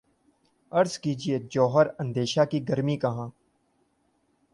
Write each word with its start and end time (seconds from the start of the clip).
عرض 0.71 0.97
کیجے 0.99 1.37
جوہر 1.49 1.87
اندیشہ 1.99 2.45
کی 2.51 2.67
گرمی 2.69 2.97
کہاں 2.97 3.27